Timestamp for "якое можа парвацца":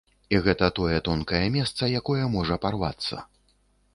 1.99-3.21